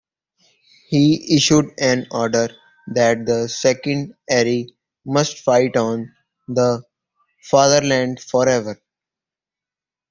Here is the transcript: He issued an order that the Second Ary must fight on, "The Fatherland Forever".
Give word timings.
He 0.87 1.35
issued 1.37 1.73
an 1.77 2.07
order 2.09 2.47
that 2.95 3.23
the 3.23 3.47
Second 3.47 4.15
Ary 4.27 4.75
must 5.05 5.37
fight 5.41 5.77
on, 5.77 6.15
"The 6.47 6.81
Fatherland 7.43 8.19
Forever". 8.19 8.81